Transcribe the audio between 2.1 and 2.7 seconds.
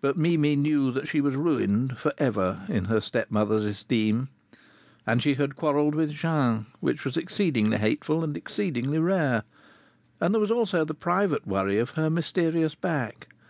ever